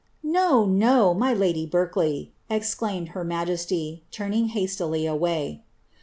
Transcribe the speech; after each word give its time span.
* 0.21 0.23
No, 0.23 0.65
no, 0.65 1.13
my 1.13 1.31
lady 1.31 1.63
Berkeley," 1.67 2.31
exclaimed 2.49 3.09
her 3.09 3.23
majesty, 3.23 4.01
turning 4.09 4.47
hastily 4.47 5.03
awav. 5.03 5.59